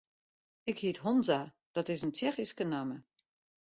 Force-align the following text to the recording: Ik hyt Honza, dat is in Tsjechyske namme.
Ik 0.63 0.79
hyt 0.79 0.97
Honza, 0.97 1.53
dat 1.71 1.89
is 1.89 2.03
in 2.03 2.11
Tsjechyske 2.11 2.63
namme. 2.63 3.03